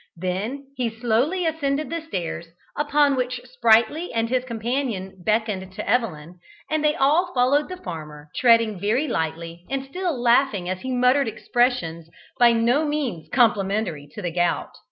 Then 0.17 0.63
he 0.77 0.89
slowly 0.89 1.45
ascended 1.45 1.91
the 1.91 2.01
stairs, 2.01 2.47
upon 2.75 3.15
which 3.15 3.39
Sprightly 3.43 4.11
and 4.11 4.29
his 4.29 4.43
companion 4.43 5.21
beckoned 5.23 5.73
to 5.73 5.87
Evelyn, 5.87 6.39
and 6.71 6.83
they 6.83 6.95
all 6.95 7.31
followed 7.35 7.69
the 7.69 7.77
farmer, 7.77 8.29
treading 8.35 8.79
very 8.79 9.07
lightly, 9.07 9.63
and 9.69 9.85
still 9.85 10.19
laughing 10.19 10.67
as 10.67 10.81
he 10.81 10.91
muttered 10.91 11.27
expressions 11.27 12.09
by 12.39 12.51
no 12.51 12.83
means 12.83 13.29
complimentary 13.31 14.09
to 14.13 14.23
the 14.23 14.31
gout. 14.31 14.71